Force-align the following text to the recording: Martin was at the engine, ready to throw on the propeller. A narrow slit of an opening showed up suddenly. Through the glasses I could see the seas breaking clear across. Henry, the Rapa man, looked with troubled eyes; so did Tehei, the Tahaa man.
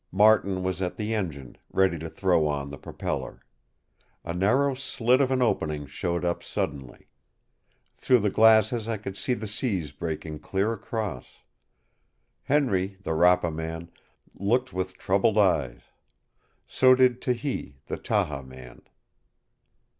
Martin 0.11 0.63
was 0.63 0.81
at 0.81 0.97
the 0.97 1.13
engine, 1.13 1.55
ready 1.71 1.99
to 1.99 2.09
throw 2.09 2.47
on 2.47 2.69
the 2.69 2.77
propeller. 2.79 3.39
A 4.23 4.33
narrow 4.33 4.73
slit 4.73 5.21
of 5.21 5.29
an 5.29 5.43
opening 5.43 5.85
showed 5.85 6.25
up 6.25 6.41
suddenly. 6.41 7.07
Through 7.93 8.17
the 8.21 8.31
glasses 8.31 8.87
I 8.87 8.97
could 8.97 9.15
see 9.15 9.35
the 9.35 9.45
seas 9.45 9.91
breaking 9.91 10.39
clear 10.39 10.73
across. 10.73 11.43
Henry, 12.41 12.97
the 13.03 13.11
Rapa 13.13 13.53
man, 13.53 13.91
looked 14.33 14.73
with 14.73 14.97
troubled 14.97 15.37
eyes; 15.37 15.81
so 16.65 16.95
did 16.95 17.21
Tehei, 17.21 17.75
the 17.85 17.97
Tahaa 17.99 18.41
man. 18.43 18.81